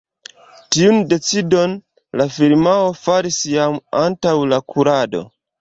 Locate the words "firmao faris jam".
2.37-3.79